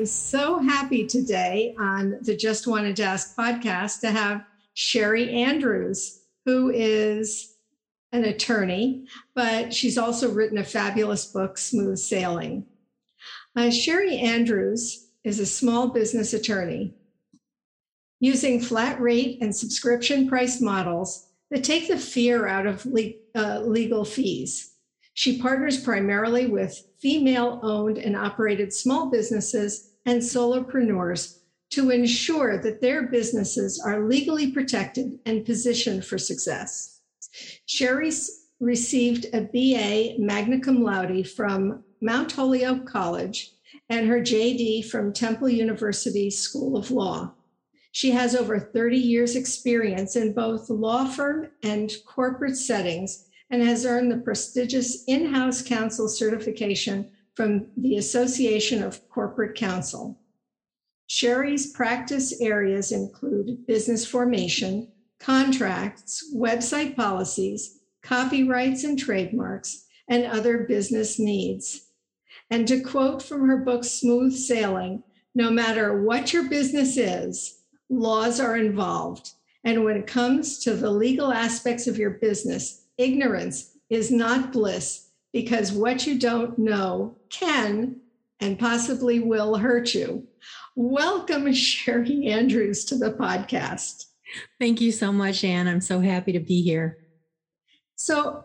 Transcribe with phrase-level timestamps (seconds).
[0.00, 6.22] am so happy today on the Just Wanted to Ask podcast to have Cheri Andrews,
[6.46, 7.56] who is
[8.10, 12.64] an attorney, but she's also written a fabulous book, Smooth Sailing.
[13.54, 16.94] Uh, Cheri Andrews is a small business attorney
[18.20, 23.60] using flat rate and subscription price models that take the fear out of le- uh,
[23.60, 24.72] legal fees.
[25.12, 31.38] She partners primarily with female owned and operated small businesses and solopreneurs
[31.70, 37.00] to ensure that their businesses are legally protected and positioned for success.
[37.64, 38.12] Cheri
[38.58, 43.52] received a BA magna cum laude from Mount Holyoke College
[43.88, 47.32] and her JD from Temple University School of Law.
[47.92, 53.86] She has over 30 years' experience in both law firm and corporate settings and has
[53.86, 60.18] earned the prestigious in house counsel certification from the Association of Corporate Counsel.
[61.08, 64.88] Cheri's practice areas include business formation,
[65.18, 71.88] contracts, website policies, copyrights and trademarks, and other business needs.
[72.50, 75.02] And to quote from her book, Smooth Sailing,
[75.34, 79.30] no matter what your business is, laws are involved.
[79.64, 85.09] And when it comes to the legal aspects of your business, ignorance is not bliss
[85.32, 88.00] because what you don't know can
[88.40, 90.26] and possibly will hurt you.
[90.74, 94.06] Welcome, Cheri Andrews, to the podcast.
[94.58, 95.68] Thank you so much, Anne.
[95.68, 96.98] I'm so happy to be here.
[97.96, 98.44] So,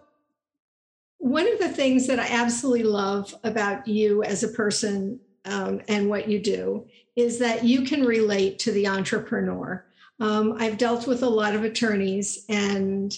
[1.17, 6.09] one of the things that I absolutely love about you as a person um, and
[6.09, 6.85] what you do
[7.15, 9.85] is that you can relate to the entrepreneur.
[10.19, 13.15] Um, I've dealt with a lot of attorneys and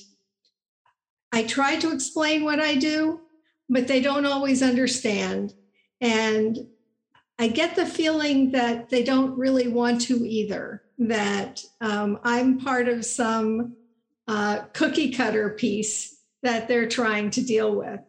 [1.32, 3.22] I try to explain what I do,
[3.70, 5.54] but they don't always understand.
[6.02, 6.58] And
[7.40, 12.88] I get the feeling that they don't really want to either, that um, I'm part
[12.88, 13.76] of some
[14.28, 18.00] uh, cookie cutter piece that they're trying to deal with.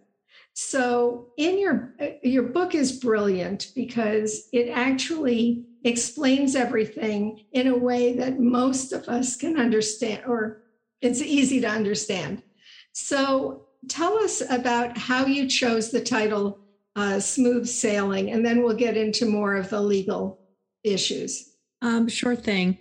[0.55, 8.17] So in your your book is brilliant because it actually explains everything in a way
[8.17, 10.63] that most of us can understand or
[11.01, 12.43] it's easy to understand.
[12.91, 16.59] So tell us about how you chose the title
[16.97, 20.41] uh, Smooth Sailing, and then we'll get into more of the legal
[20.83, 21.53] issues.
[21.81, 22.79] Um, sure thing.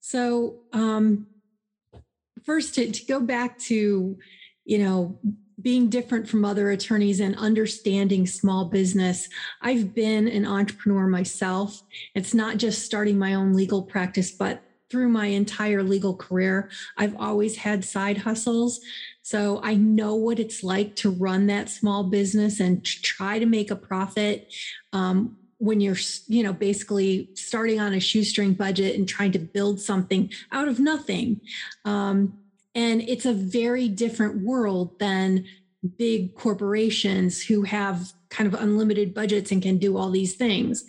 [0.00, 1.26] So, um,
[2.44, 4.16] first, to, to go back to,
[4.64, 5.18] you know,
[5.60, 9.28] being different from other attorneys and understanding small business.
[9.60, 11.82] I've been an entrepreneur myself.
[12.14, 17.16] It's not just starting my own legal practice, but through my entire legal career, I've
[17.16, 18.80] always had side hustles.
[19.30, 23.70] So I know what it's like to run that small business and try to make
[23.70, 24.52] a profit.
[24.92, 29.78] Um, when you're you know basically starting on a shoestring budget and trying to build
[29.78, 31.38] something out of nothing
[31.84, 32.32] um,
[32.74, 35.44] and it's a very different world than
[35.98, 40.84] big corporations who have kind of unlimited budgets and can do all these things.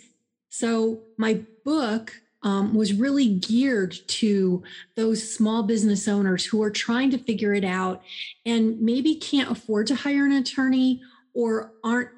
[0.48, 4.62] So my book um, was really geared to
[4.96, 8.02] those small business owners who are trying to figure it out
[8.44, 11.00] and maybe can't afford to hire an attorney
[11.34, 12.10] or aren't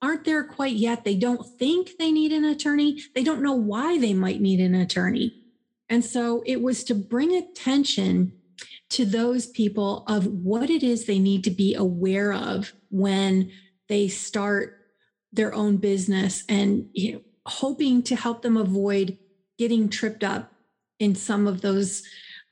[0.00, 1.04] aren't there quite yet.
[1.04, 3.00] They don't think they need an attorney.
[3.14, 5.32] They don't know why they might need an attorney.
[5.88, 8.32] And so it was to bring attention
[8.90, 13.52] to those people of what it is they need to be aware of when
[13.88, 14.78] they start
[15.32, 19.16] their own business and you know, hoping to help them avoid
[19.58, 20.52] getting tripped up
[20.98, 22.02] in some of those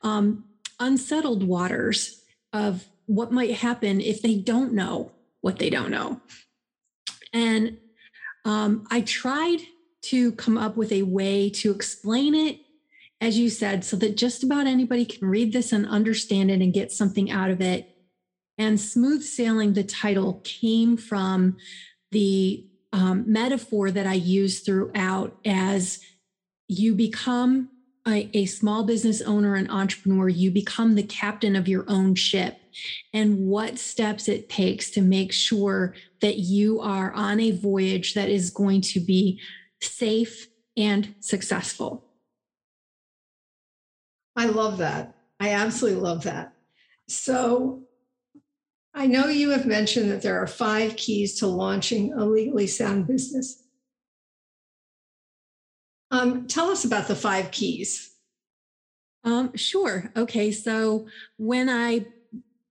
[0.01, 0.45] um,
[0.79, 2.21] unsettled waters
[2.53, 5.11] of what might happen if they don't know
[5.41, 6.21] what they don't know.
[7.33, 7.77] And
[8.45, 9.59] um, I tried
[10.03, 12.59] to come up with a way to explain it,
[13.19, 16.73] as you said, so that just about anybody can read this and understand it and
[16.73, 17.87] get something out of it.
[18.57, 21.57] And smooth sailing, the title came from
[22.11, 25.99] the um, metaphor that I use throughout as
[26.71, 27.69] you become
[28.07, 32.57] a, a, small business owner and entrepreneur, you become the captain of your own ship
[33.13, 38.29] and what steps it takes to make sure that you are on a voyage that
[38.29, 39.39] is going to be
[39.81, 42.05] safe and successful.
[44.35, 45.15] I love that.
[45.39, 46.53] I absolutely love that.
[47.07, 47.83] So,
[48.93, 53.07] I know you have mentioned that there are five keys to launching a legally sound
[53.07, 53.60] business.
[56.11, 58.11] Um, tell us about the five keys.
[59.23, 60.11] Um, sure.
[60.15, 60.51] Okay.
[60.51, 62.05] So when I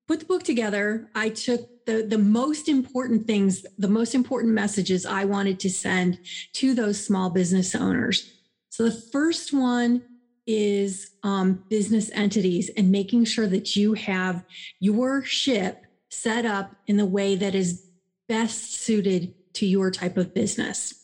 [0.07, 5.07] put the book together, I took the, the most important things, the most important messages
[5.07, 6.19] I wanted to send
[6.55, 8.31] to those small business owners.
[8.69, 10.03] So the first one
[10.47, 14.45] is um, business entities and making sure that you have
[14.81, 17.87] your ship set up in the way that is
[18.29, 21.00] best suited to your type of business.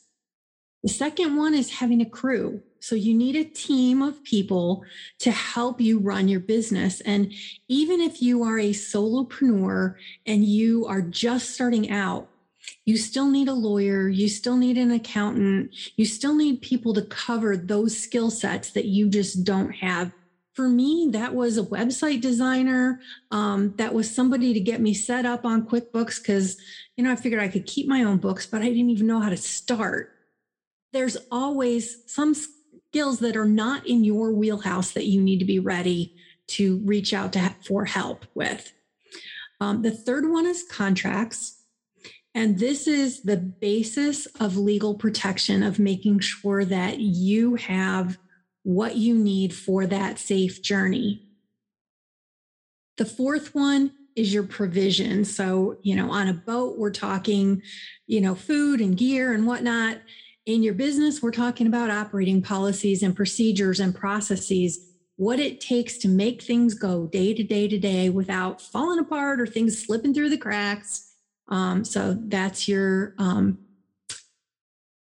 [0.87, 2.63] The second one is having a crew.
[2.79, 4.85] So you need a team of people
[5.19, 7.01] to help you run your business.
[7.01, 7.33] And
[7.67, 9.97] even if you are a solopreneur
[10.27, 12.29] and you are just starting out,
[12.85, 17.03] you still need a lawyer, you still need an accountant, you still need people to
[17.03, 20.13] cover those skill sets that you just don't have
[20.55, 23.01] for me, that was a website designer.
[23.31, 26.57] Um, that was somebody to get me set up on QuickBooks because,
[26.97, 29.21] you know, I figured I could keep my own books, but I didn't even know
[29.21, 30.16] how to start.
[30.93, 35.59] There's always some skills that are not in your wheelhouse that you need to be
[35.59, 36.15] ready
[36.49, 38.73] to reach out to for help with.
[39.61, 41.63] Um, the third one is contracts.
[42.35, 48.19] And this is the basis of legal protection of making sure that you have
[48.63, 51.23] what you need for that safe journey.
[52.99, 55.25] The fourth one is your provision.
[55.25, 57.63] So, you know, on a boat, we're talking,
[58.07, 59.99] you know, food and gear and whatnot.
[60.47, 64.79] In your business, we're talking about operating policies and procedures and processes,
[65.17, 69.41] what it takes to make things go day to day to day without falling apart
[69.41, 71.11] or things slipping through the cracks.
[71.49, 73.59] Um, so that's your um,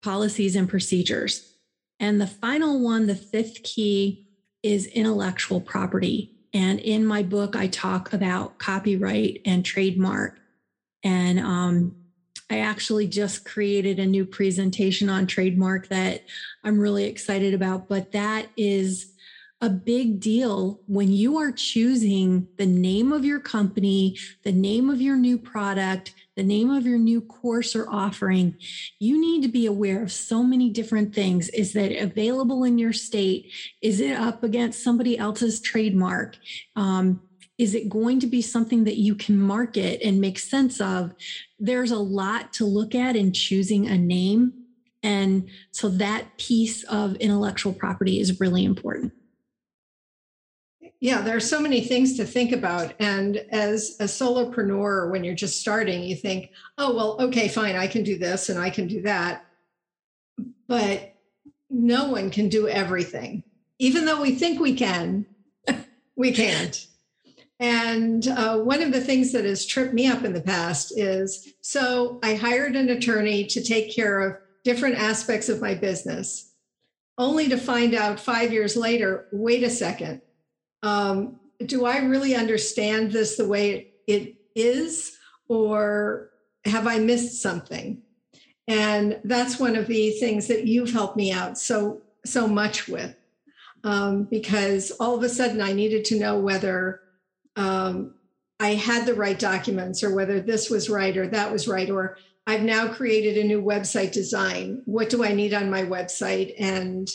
[0.04, 1.56] policies and procedures.
[2.00, 4.28] And the final one, the fifth key,
[4.62, 6.36] is intellectual property.
[6.54, 10.40] And in my book, I talk about copyright and trademark.
[11.04, 11.96] And um,
[12.50, 16.25] I actually just created a new presentation on trademark that
[16.63, 17.88] I'm really excited about.
[17.88, 19.13] But that is
[19.63, 25.01] a big deal when you are choosing the name of your company, the name of
[25.01, 28.57] your new product, the name of your new course or offering.
[29.00, 31.48] You need to be aware of so many different things.
[31.50, 33.54] Is that available in your state?
[33.81, 36.36] Is it up against somebody else's trademark?
[36.75, 37.22] Um,
[37.58, 41.14] is it going to be something that you can market and make sense of?
[41.60, 44.54] There's a lot to look at in choosing a name.
[45.04, 49.14] And so that piece of intellectual property is really important.
[51.00, 52.94] Yeah, there are so many things to think about.
[52.98, 57.88] And as a solopreneur, when you're just starting, you think, oh, well, okay, fine, I
[57.88, 59.46] can do this and I can do that.
[60.70, 61.13] But
[61.70, 63.44] no one can do everything.
[63.80, 65.25] Even though we think we can,
[66.16, 66.88] we can't.
[67.60, 71.53] And uh, one of the things that has tripped me up in the past is
[71.62, 76.51] so I hired an attorney to take care of different aspects of my business,
[77.17, 80.22] only to find out five years later wait a second,
[80.81, 85.17] um, do I really understand this the way it is,
[85.48, 86.31] or
[86.65, 88.01] have I missed something?
[88.67, 93.15] And that's one of the things that you've helped me out so so much with,
[93.83, 97.01] um, because all of a sudden I needed to know whether
[97.55, 98.15] um,
[98.60, 102.17] I had the right documents, or whether this was right or that was right, or
[102.45, 104.81] I've now created a new website design.
[104.86, 107.07] What do I need on my website, and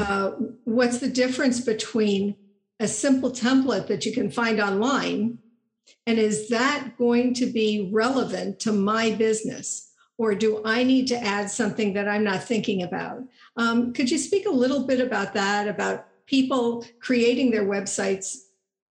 [0.00, 0.32] uh,
[0.64, 2.36] what's the difference between
[2.80, 5.38] a simple template that you can find online?
[6.06, 9.90] And is that going to be relevant to my business?
[10.18, 13.22] Or do I need to add something that I'm not thinking about?
[13.56, 18.36] Um, could you speak a little bit about that, about people creating their websites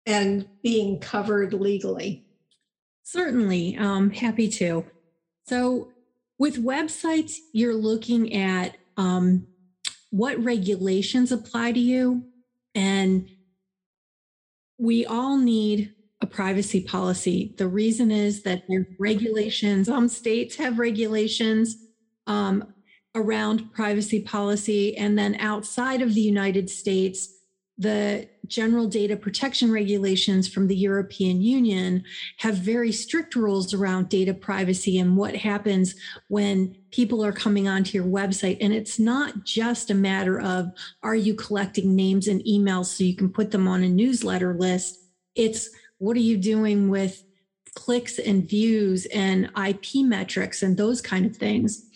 [0.07, 2.25] and being covered legally?
[3.03, 4.85] Certainly, um, happy to.
[5.47, 5.93] So,
[6.39, 9.47] with websites, you're looking at um,
[10.11, 12.25] what regulations apply to you
[12.75, 13.29] and
[14.79, 15.93] we all need
[16.23, 17.55] a privacy policy.
[17.59, 19.87] The reason is that there's regulations.
[19.87, 21.77] Some states have regulations
[22.27, 22.73] um,
[23.15, 24.97] around privacy policy.
[24.97, 27.29] And then outside of the United States,
[27.79, 32.05] the general data protection regulations from the European Union
[32.39, 35.95] have very strict rules around data privacy and what happens
[36.29, 38.59] when people are coming onto your website.
[38.61, 40.71] And it's not just a matter of
[41.03, 44.99] are you collecting names and emails so you can put them on a newsletter list?
[45.35, 47.23] It's what are you doing with
[47.75, 51.87] clicks and views and IP metrics and those kind of things.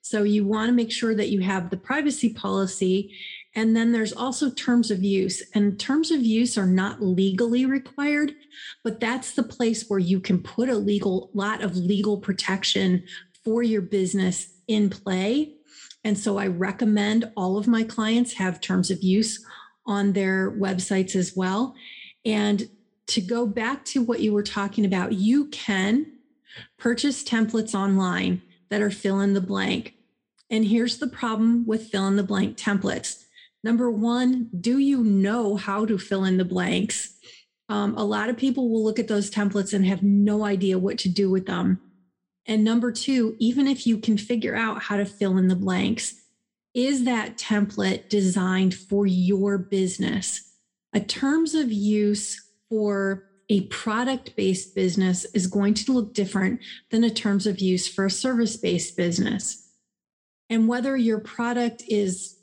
[0.00, 3.14] So you want to make sure that you have the privacy policy
[3.54, 8.34] and then there's also terms of use, and terms of use are not legally required,
[8.82, 13.04] but that's the place where you can put a legal lot of legal protection
[13.44, 15.54] for your business in play.
[16.02, 19.44] And so I recommend all of my clients have terms of use
[19.86, 21.74] on their websites as well.
[22.24, 22.68] And
[23.08, 26.06] to go back to what you were talking about, you can
[26.78, 29.94] purchase templates online that are fill in the blank.
[30.50, 33.23] And here's the problem with fill in the blank templates
[33.64, 37.14] Number one, do you know how to fill in the blanks?
[37.70, 40.98] Um, a lot of people will look at those templates and have no idea what
[40.98, 41.80] to do with them.
[42.44, 46.14] And number two, even if you can figure out how to fill in the blanks,
[46.74, 50.52] is that template designed for your business?
[50.92, 57.02] A terms of use for a product based business is going to look different than
[57.02, 59.70] a terms of use for a service based business.
[60.50, 62.36] And whether your product is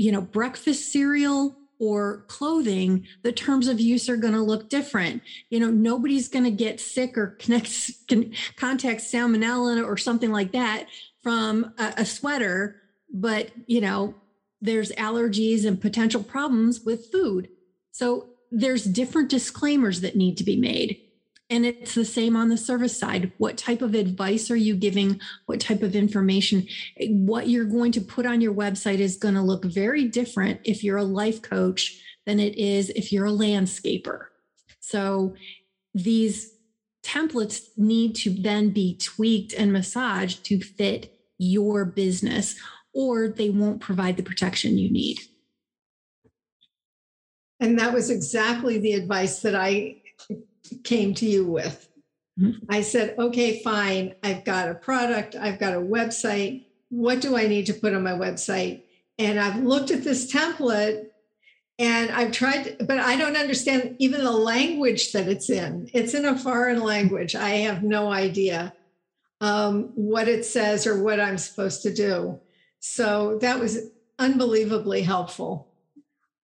[0.00, 5.22] you know, breakfast cereal or clothing, the terms of use are going to look different.
[5.50, 7.70] You know, nobody's going to get sick or connect,
[8.56, 10.86] contact salmonella or something like that
[11.22, 12.80] from a, a sweater,
[13.12, 14.14] but, you know,
[14.62, 17.48] there's allergies and potential problems with food.
[17.92, 20.98] So there's different disclaimers that need to be made.
[21.50, 23.32] And it's the same on the service side.
[23.38, 25.20] What type of advice are you giving?
[25.46, 26.68] What type of information?
[27.00, 30.84] What you're going to put on your website is going to look very different if
[30.84, 34.26] you're a life coach than it is if you're a landscaper.
[34.78, 35.34] So
[35.92, 36.54] these
[37.02, 42.54] templates need to then be tweaked and massaged to fit your business,
[42.92, 45.18] or they won't provide the protection you need.
[47.58, 49.96] And that was exactly the advice that I
[50.84, 51.88] came to you with.
[52.38, 52.64] Mm-hmm.
[52.68, 54.14] I said, okay, fine.
[54.22, 56.66] I've got a product, I've got a website.
[56.88, 58.82] What do I need to put on my website?
[59.18, 61.06] And I've looked at this template
[61.78, 65.90] and I've tried, but I don't understand even the language that it's in.
[65.94, 67.34] It's in a foreign language.
[67.34, 68.74] I have no idea
[69.40, 72.40] um, what it says or what I'm supposed to do.
[72.80, 73.78] So that was
[74.18, 75.68] unbelievably helpful.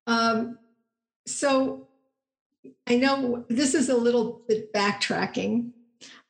[0.07, 0.59] Um,
[1.27, 1.86] so
[2.87, 5.71] I know this is a little bit backtracking,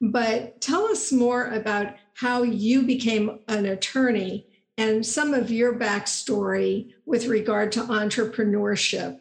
[0.00, 4.46] but tell us more about how you became an attorney
[4.78, 9.20] and some of your backstory with regard to entrepreneurship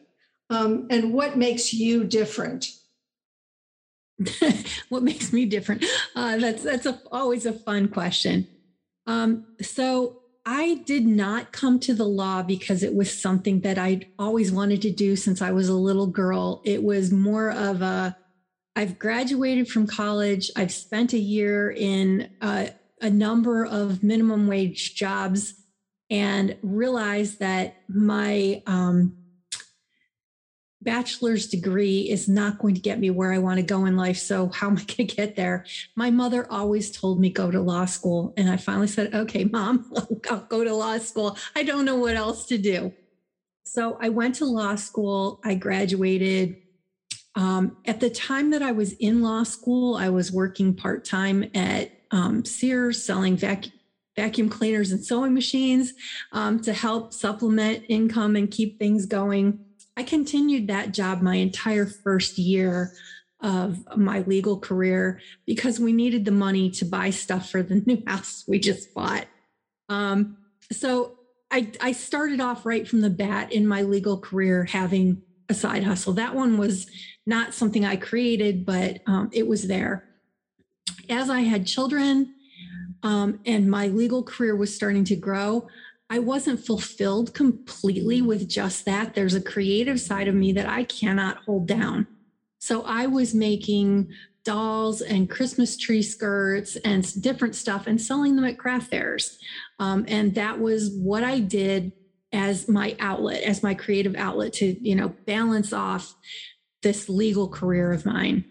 [0.50, 2.67] um, and what makes you different.
[4.89, 5.84] what makes me different?
[6.15, 8.48] Uh, that's that's a, always a fun question.
[9.07, 14.08] Um, so I did not come to the law because it was something that I'd
[14.20, 16.62] always wanted to do since I was a little girl.
[16.64, 18.16] It was more of a
[18.75, 22.68] I've graduated from college, I've spent a year in uh,
[23.02, 25.54] a number of minimum wage jobs
[26.10, 29.16] and realized that my um,
[30.86, 34.18] bachelor's degree is not going to get me where I want to go in life.
[34.18, 35.65] So, how am I going to get there?
[35.96, 38.34] My mother always told me go to law school.
[38.38, 39.92] And I finally said, okay, mom,
[40.30, 41.38] I'll go to law school.
[41.56, 42.94] I don't know what else to do.
[43.65, 45.42] So, I went to law school.
[45.44, 46.58] I graduated.
[47.38, 51.50] Um, at the time that I was in law school, I was working part time
[51.54, 53.74] at um, Sears selling vacuum
[54.15, 55.94] vacuum cleaners and sewing machines
[56.32, 59.60] um, to help supplement income and keep things going.
[59.98, 62.94] I continued that job my entire first year
[63.42, 68.02] of my legal career because we needed the money to buy stuff for the new
[68.08, 69.25] house we just bought.
[69.90, 70.38] Um,
[70.72, 71.20] so
[71.52, 75.84] I, I started off right from the bat in my legal career having a side
[75.84, 76.14] hustle.
[76.14, 76.90] That one was
[77.25, 80.06] not something I created, but um, it was there.
[81.10, 82.34] As I had children
[83.04, 85.68] um, and my legal career was starting to grow,
[86.10, 89.16] I wasn't fulfilled completely with just that.
[89.16, 92.08] There's a creative side of me that I cannot hold down.
[92.60, 94.10] So I was making
[94.44, 99.40] dolls and Christmas tree skirts and different stuff and selling them at craft fairs.
[99.80, 101.92] Um, and that was what I did
[102.32, 106.16] as my outlet, as my creative outlet to, you know, balance off
[106.84, 108.46] this legal career of mine.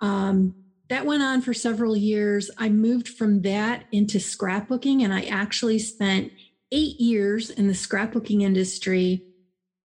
[0.00, 0.54] Um,
[0.88, 2.50] that went on for several years.
[2.56, 6.32] I moved from that into scrapbooking, and I actually spent
[6.72, 9.24] eight years in the scrapbooking industry.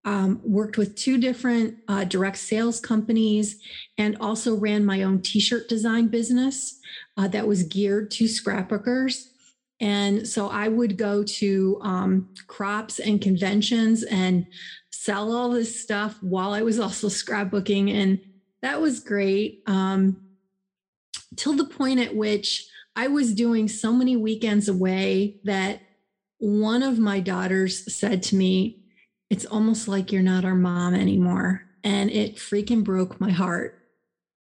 [0.06, 3.62] Um, worked with two different uh, direct sales companies
[3.98, 6.78] and also ran my own t shirt design business
[7.16, 9.30] uh, that was geared to scrapbookers.
[9.80, 14.46] And so I would go to um, crops and conventions and
[14.92, 17.94] sell all this stuff while I was also scrapbooking.
[17.94, 18.20] And
[18.62, 19.64] that was great.
[19.68, 20.22] Um,
[21.36, 25.82] till the point at which I was doing so many weekends away that
[26.44, 28.84] one of my daughters said to me,
[29.30, 31.62] It's almost like you're not our mom anymore.
[31.86, 33.80] And it freaking broke my heart.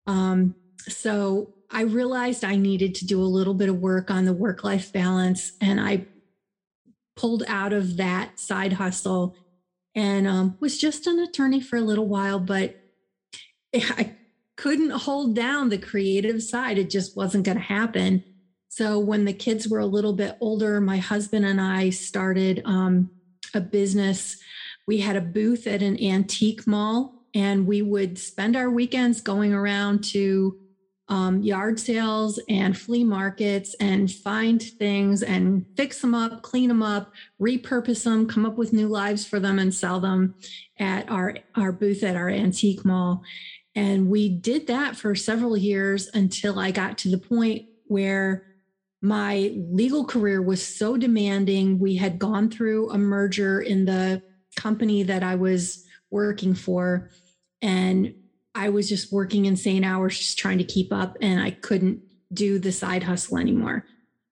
[0.06, 0.54] Um,
[0.88, 4.62] so I realized I needed to do a little bit of work on the work
[4.62, 5.52] life balance.
[5.60, 6.06] And I
[7.16, 9.34] pulled out of that side hustle
[9.96, 12.76] and um, was just an attorney for a little while, but
[13.74, 14.14] I
[14.56, 16.78] couldn't hold down the creative side.
[16.78, 18.22] It just wasn't going to happen.
[18.68, 23.10] So when the kids were a little bit older, my husband and I started um,
[23.54, 24.38] a business.
[24.86, 29.52] We had a booth at an antique mall, and we would spend our weekends going
[29.52, 30.58] around to
[31.10, 36.82] um, yard sales and flea markets and find things and fix them up, clean them
[36.82, 40.34] up, repurpose them, come up with new lives for them, and sell them
[40.78, 43.22] at our, our booth at our antique mall.
[43.74, 48.47] And we did that for several years until I got to the point where
[49.00, 51.78] my legal career was so demanding.
[51.78, 54.22] We had gone through a merger in the
[54.56, 57.10] company that I was working for.
[57.62, 58.14] And
[58.54, 62.00] I was just working insane hours, just trying to keep up, and I couldn't
[62.32, 63.84] do the side hustle anymore.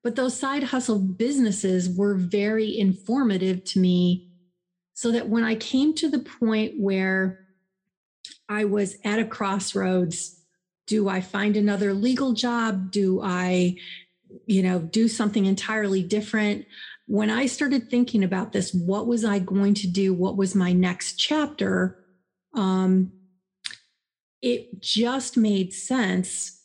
[0.03, 4.29] But those side hustle businesses were very informative to me
[4.95, 7.41] so that when I came to the point where
[8.49, 10.41] I was at a crossroads,
[10.87, 12.91] do I find another legal job?
[12.91, 13.77] Do I,
[14.47, 16.67] you know, do something entirely different?
[17.07, 20.13] When I started thinking about this, what was I going to do?
[20.13, 22.05] What was my next chapter?
[22.55, 23.13] Um,
[24.43, 26.63] it just made sense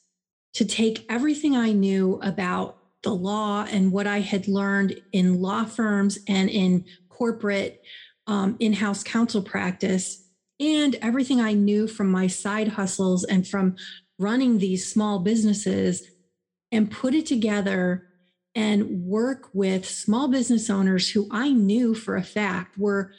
[0.54, 5.66] to take everything I knew about the law and what I had learned in law
[5.66, 7.82] firms and in corporate
[8.28, 10.28] um, in house counsel practice,
[10.60, 13.76] and everything I knew from my side hustles and from
[14.20, 16.04] running these small businesses,
[16.72, 18.08] and put it together
[18.56, 23.12] and work with small business owners who I knew for a fact were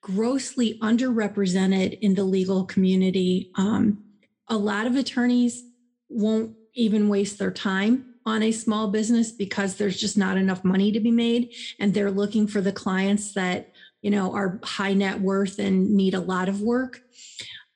[0.00, 3.50] grossly underrepresented in the legal community.
[3.56, 4.04] Um,
[4.48, 5.64] a lot of attorneys
[6.08, 10.92] won't even waste their time on a small business because there's just not enough money
[10.92, 13.70] to be made and they're looking for the clients that
[14.02, 17.00] you know are high net worth and need a lot of work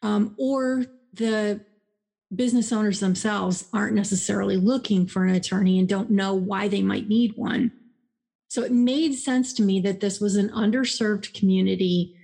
[0.03, 1.61] um, or the
[2.35, 7.09] business owners themselves aren't necessarily looking for an attorney and don't know why they might
[7.09, 7.73] need one
[8.51, 12.17] so it made sense to me that this was an underserved community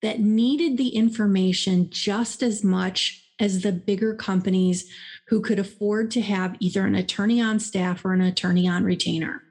[0.00, 4.88] that needed the information just as much as the bigger companies
[5.26, 9.42] who could afford to have either an attorney on staff or an attorney on retainer.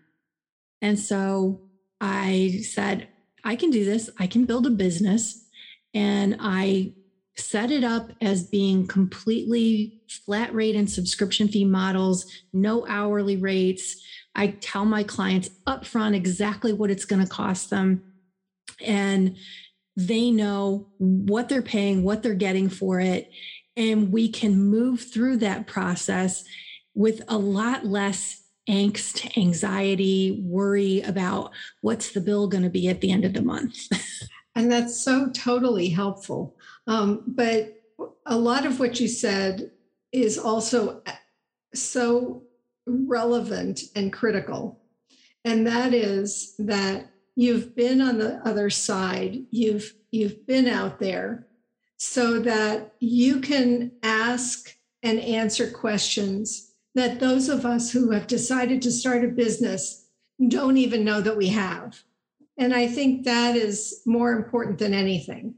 [0.82, 1.60] And so
[2.00, 3.10] I said,
[3.44, 4.10] I can do this.
[4.18, 5.44] I can build a business.
[5.94, 6.94] And I
[7.38, 14.02] set it up as being completely flat rate and subscription fee models, no hourly rates.
[14.36, 18.04] I tell my clients upfront exactly what it's going to cost them.
[18.82, 19.38] And
[19.98, 23.30] they know what they're paying, what they're getting for it
[23.78, 26.44] and we can move through that process
[26.94, 33.02] with a lot less angst, anxiety, worry about what's the bill going to be at
[33.02, 33.88] the end of the month.
[34.56, 36.56] and that's so totally helpful.
[36.88, 37.82] Um, but
[38.26, 39.72] a lot of what you said
[40.12, 41.02] is also
[41.74, 42.44] so
[42.86, 44.80] relevant and critical.
[45.44, 51.48] And that is that you've been on the other side, you've you've been out there,
[51.98, 58.82] so that you can ask and answer questions that those of us who have decided
[58.82, 60.08] to start a business
[60.48, 62.02] don't even know that we have.
[62.58, 65.56] And I think that is more important than anything.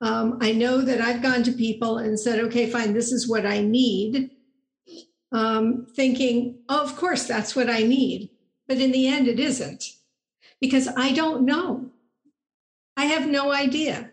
[0.00, 3.44] Um, I know that I've gone to people and said, okay, fine, this is what
[3.44, 4.30] I need,
[5.32, 8.30] um, thinking, oh, of course, that's what I need.
[8.66, 9.84] But in the end, it isn't
[10.60, 11.90] because I don't know.
[12.96, 14.12] I have no idea.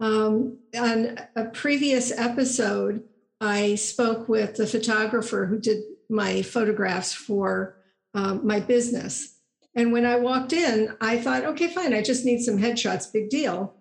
[0.00, 3.04] Um, on a previous episode,
[3.40, 7.76] I spoke with the photographer who did my photographs for
[8.14, 9.38] um, my business.
[9.74, 13.28] And when I walked in, I thought, okay, fine, I just need some headshots, big
[13.28, 13.74] deal.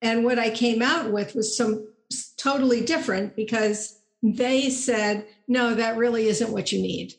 [0.00, 1.88] And what I came out with was some
[2.36, 7.14] totally different because they said, no, that really isn't what you need.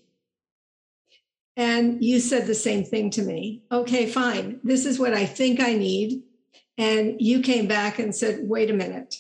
[1.58, 3.64] And you said the same thing to me.
[3.72, 4.60] Okay, fine.
[4.64, 6.24] This is what I think I need.
[6.78, 9.16] And you came back and said, wait a minute.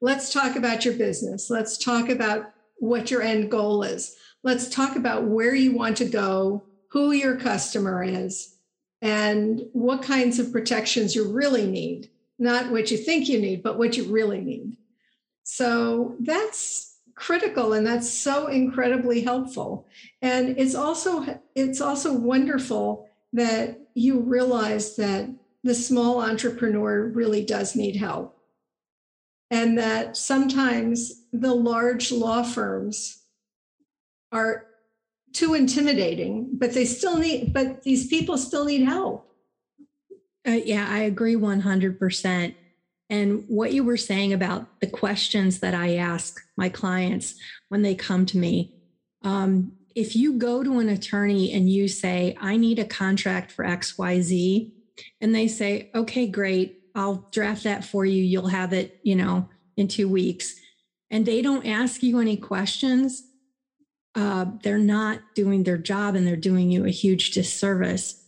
[0.00, 1.48] Let's talk about your business.
[1.50, 4.16] Let's talk about what your end goal is.
[4.42, 8.56] Let's talk about where you want to go, who your customer is,
[9.00, 12.10] and what kinds of protections you really need.
[12.42, 14.76] Not what you think you need, but what you really need.
[15.44, 19.86] So that's critical and that's so incredibly helpful.
[20.22, 25.30] And it's also it's also wonderful that you realize that
[25.62, 28.36] the small entrepreneur really does need help.
[29.48, 33.22] And that sometimes the large law firms
[34.32, 34.66] are
[35.32, 39.31] too intimidating, but they still need, but these people still need help.
[40.46, 42.54] Uh, yeah, I agree 100%.
[43.10, 47.34] And what you were saying about the questions that I ask my clients
[47.68, 48.74] when they come to me,
[49.22, 53.64] um, if you go to an attorney and you say, I need a contract for
[53.64, 54.72] XYZ,
[55.20, 58.22] and they say, okay, great, I'll draft that for you.
[58.22, 60.54] You'll have it, you know, in two weeks.
[61.10, 63.22] And they don't ask you any questions.
[64.14, 68.21] Uh, they're not doing their job and they're doing you a huge disservice.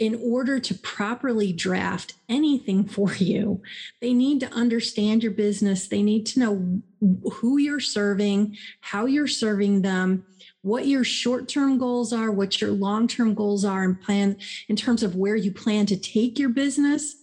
[0.00, 3.62] In order to properly draft anything for you,
[4.00, 5.88] they need to understand your business.
[5.88, 6.82] They need to know
[7.32, 10.24] who you're serving, how you're serving them,
[10.62, 14.36] what your short term goals are, what your long term goals are, and plan
[14.68, 17.16] in terms of where you plan to take your business.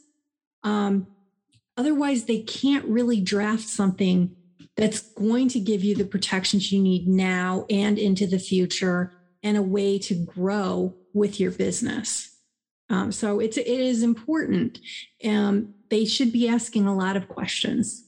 [0.63, 1.07] Um,
[1.75, 4.35] otherwise, they can't really draft something
[4.77, 9.11] that's going to give you the protections you need now and into the future
[9.43, 12.30] and a way to grow with your business.
[12.91, 14.79] Um, so it's it is important.
[15.25, 18.05] Um, they should be asking a lot of questions.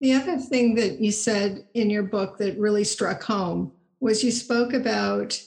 [0.00, 4.30] The other thing that you said in your book that really struck home was you
[4.30, 5.38] spoke about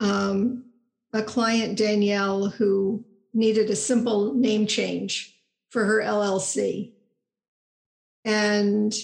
[0.00, 0.64] um,
[1.12, 5.38] a client, Danielle, who needed a simple name change
[5.70, 6.92] for her LLC.
[8.24, 8.94] And,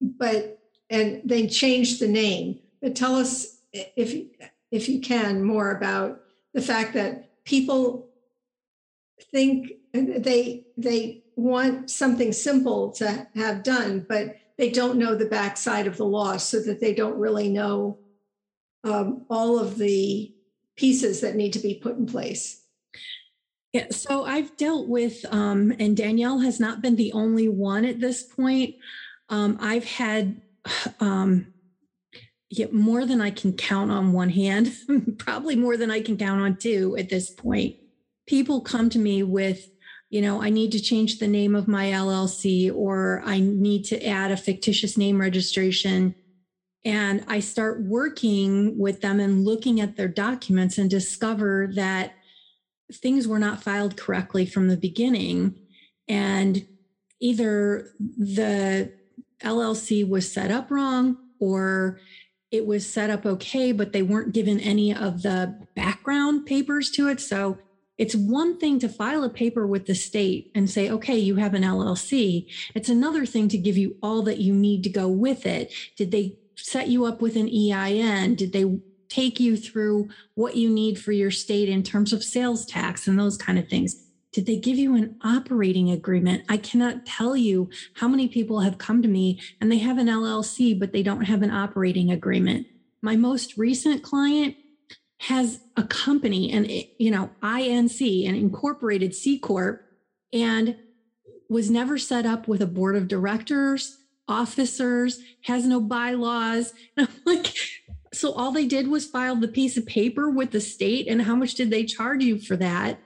[0.00, 0.58] but,
[0.88, 2.60] and they changed the name.
[2.80, 4.14] But tell us, if,
[4.70, 6.23] if you can, more about
[6.54, 8.08] the fact that people
[9.30, 15.86] think they, they want something simple to have done, but they don't know the backside
[15.86, 17.98] of the law so that they don't really know
[18.84, 20.32] um, all of the
[20.76, 22.62] pieces that need to be put in place.
[23.72, 27.98] Yeah, so I've dealt with, um, and Danielle has not been the only one at
[27.98, 28.76] this point.
[29.28, 30.40] Um, I've had
[31.00, 31.53] um,
[32.58, 34.72] yeah, more than I can count on one hand,
[35.18, 37.74] probably more than I can count on two at this point.
[38.26, 39.68] People come to me with
[40.10, 44.06] you know, I need to change the name of my LLC or I need to
[44.06, 46.14] add a fictitious name registration.
[46.84, 52.12] And I start working with them and looking at their documents and discover that
[52.92, 55.58] things were not filed correctly from the beginning.
[56.06, 56.62] And
[57.20, 58.92] either the
[59.42, 61.98] LLC was set up wrong or
[62.50, 67.08] it was set up okay, but they weren't given any of the background papers to
[67.08, 67.20] it.
[67.20, 67.58] So
[67.96, 71.54] it's one thing to file a paper with the state and say, okay, you have
[71.54, 72.46] an LLC.
[72.74, 75.72] It's another thing to give you all that you need to go with it.
[75.96, 78.34] Did they set you up with an EIN?
[78.34, 78.78] Did they
[79.08, 83.18] take you through what you need for your state in terms of sales tax and
[83.18, 84.03] those kind of things?
[84.34, 86.44] Did they give you an operating agreement?
[86.48, 90.08] I cannot tell you how many people have come to me and they have an
[90.08, 92.66] LLC, but they don't have an operating agreement.
[93.00, 94.56] My most recent client,
[95.20, 99.82] has a company and eh, you know inc an incorporated c corp
[100.32, 100.76] and
[101.48, 107.34] was never set up with a board of directors officers has no bylaws and i'm
[107.34, 107.54] like
[108.12, 111.34] so all they did was file the piece of paper with the state and how
[111.34, 113.00] much did they charge you for that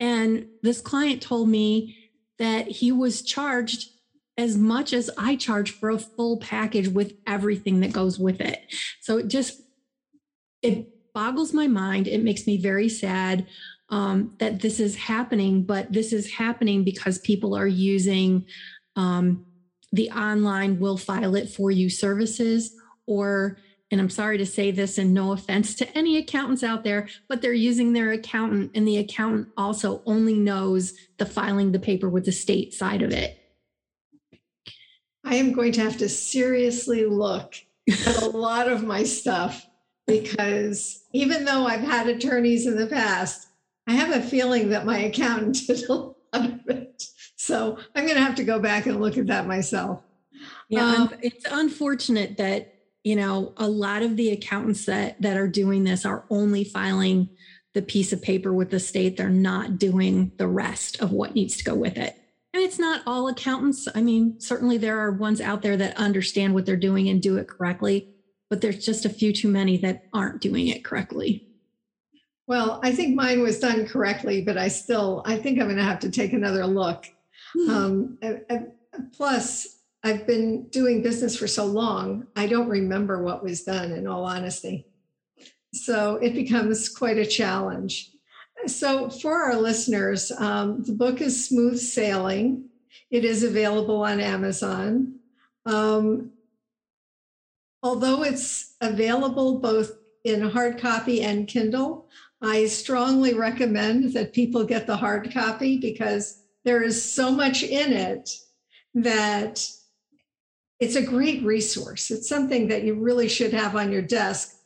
[0.00, 1.96] and this client told me
[2.38, 3.90] that he was charged
[4.38, 8.60] as much as i charge for a full package with everything that goes with it
[9.00, 9.62] so it just
[10.62, 12.06] it boggles my mind.
[12.06, 13.46] It makes me very sad
[13.88, 18.44] um, that this is happening, but this is happening because people are using
[18.96, 19.46] um,
[19.92, 22.74] the online will file it for you services
[23.06, 23.56] or
[23.90, 27.40] and I'm sorry to say this and no offense to any accountants out there, but
[27.40, 32.24] they're using their accountant and the accountant also only knows the filing the paper with
[32.24, 33.38] the state side of it.
[35.24, 37.54] I am going to have to seriously look
[37.88, 39.66] at a lot of my stuff
[40.06, 43.48] because even though I've had attorneys in the past,
[43.86, 47.02] I have a feeling that my accountant did a lot of it.
[47.36, 50.02] So I'm going to have to go back and look at that myself.
[50.68, 52.75] Yeah, um, it's unfortunate that
[53.06, 57.28] you know a lot of the accountants that that are doing this are only filing
[57.72, 59.16] the piece of paper with the state.
[59.16, 62.20] They're not doing the rest of what needs to go with it.
[62.52, 63.86] And it's not all accountants.
[63.94, 67.36] I mean, certainly there are ones out there that understand what they're doing and do
[67.36, 68.08] it correctly,
[68.50, 71.46] but there's just a few too many that aren't doing it correctly.
[72.48, 75.84] Well, I think mine was done correctly, but I still, I think I'm going to
[75.84, 77.06] have to take another look.
[77.56, 77.70] Mm-hmm.
[77.70, 78.72] Um,
[79.12, 84.06] plus, I've been doing business for so long, I don't remember what was done, in
[84.06, 84.86] all honesty.
[85.72, 88.10] So it becomes quite a challenge.
[88.66, 92.68] So, for our listeners, um, the book is Smooth Sailing.
[93.10, 95.20] It is available on Amazon.
[95.66, 96.32] Um,
[97.82, 99.92] although it's available both
[100.24, 102.08] in hard copy and Kindle,
[102.42, 107.92] I strongly recommend that people get the hard copy because there is so much in
[107.92, 108.30] it
[108.94, 109.64] that
[110.80, 112.10] it's a great resource.
[112.10, 114.56] It's something that you really should have on your desk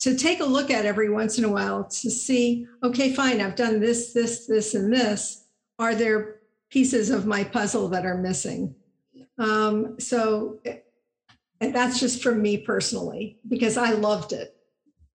[0.00, 3.56] to take a look at every once in a while to see, okay, fine, I've
[3.56, 5.44] done this, this, this, and this.
[5.78, 8.74] Are there pieces of my puzzle that are missing?
[9.38, 10.60] Um, so
[11.60, 14.56] and that's just from me personally, because I loved it.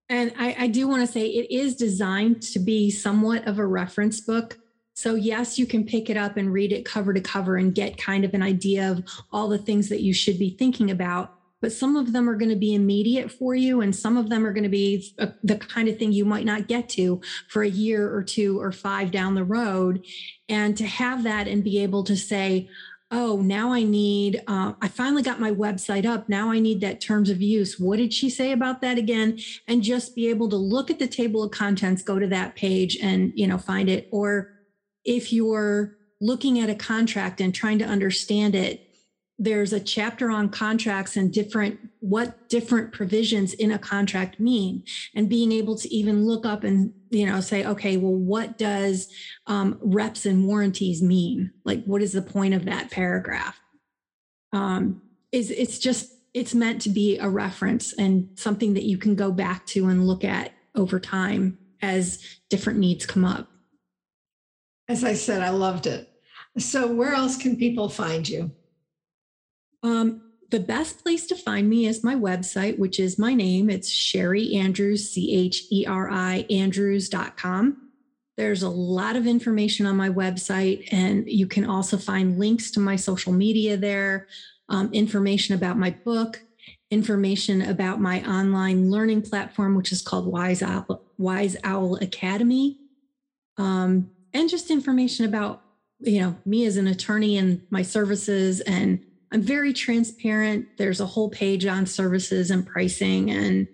[0.08, 3.66] And I, I do want to say it is designed to be somewhat of a
[3.66, 4.58] reference book.
[4.96, 7.98] So, yes, you can pick it up and read it cover to cover and get
[7.98, 11.34] kind of an idea of all the things that you should be thinking about.
[11.60, 14.46] But some of them are going to be immediate for you and some of them
[14.46, 17.68] are going to be the kind of thing you might not get to for a
[17.68, 20.02] year or two or five down the road.
[20.48, 22.68] And to have that and be able to say
[23.12, 26.28] oh now i need uh, i finally got my website up.
[26.28, 27.78] Now i need that terms of use.
[27.78, 29.38] What did she say about that again?
[29.68, 32.96] And just be able to look at the table of contents go to that page
[33.00, 34.08] and you know find it.
[34.10, 34.55] Or
[35.06, 38.86] if you're looking at a contract and trying to understand it
[39.38, 44.82] there's a chapter on contracts and different what different provisions in a contract mean.
[45.14, 49.12] And being able to even look up and you know say okay well what does
[49.46, 51.52] um, reps and warranties mean?
[51.64, 53.60] Like what is the point of that paragraph?
[54.52, 59.14] Um, is it's just it's meant to be a reference and something that you can
[59.14, 63.48] go back to and look at over time as different needs come up
[64.88, 66.08] as i said i loved it
[66.58, 68.50] so where else can people find you
[69.82, 73.68] um, the best place to find me is my website, which is my name.
[73.68, 77.90] It's Cheri Andrews, C H E R I Andrews.com.
[78.36, 82.80] There's a lot of information on my website, and you can also find links to
[82.80, 84.28] my social media there,
[84.68, 86.42] um, information about my book,
[86.90, 92.78] information about my online learning platform, which is called Wise Owl, Wise Owl Academy,
[93.56, 95.62] um, and just information about
[96.00, 99.00] you know me as an attorney and my services and
[99.32, 100.66] I'm very transparent.
[100.78, 103.66] There's a whole page on services and pricing, and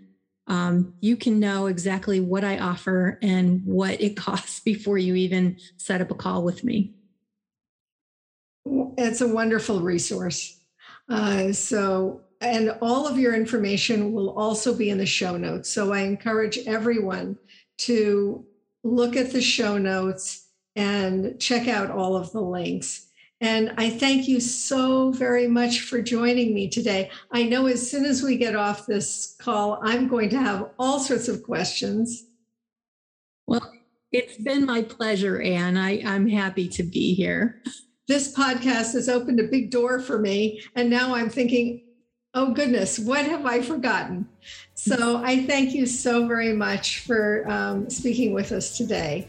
[0.47, 5.59] um, you can know exactly what I offer and what it costs before you even
[5.77, 6.95] set up a call with me.
[8.97, 10.59] It's a wonderful resource.
[11.09, 15.69] Uh, so, and all of your information will also be in the show notes.
[15.69, 17.37] So, I encourage everyone
[17.79, 18.45] to
[18.85, 20.42] look at the show notes
[20.77, 23.07] and check out all of the links.
[23.41, 27.11] And I thank you so very much for joining me today.
[27.33, 31.01] I know as soon as we get off this call, I'm going to have all
[31.01, 32.27] sorts of questions.
[33.49, 33.73] Well,
[34.13, 35.77] it's been my pleasure, Anne.
[35.77, 37.61] I, I'm happy to be here.
[38.07, 40.63] This podcast has opened a big door for me.
[40.77, 41.83] And now I'm thinking,
[42.35, 44.29] oh goodness, what have I forgotten?
[44.75, 49.29] So I thank you so very much for um, speaking with us today.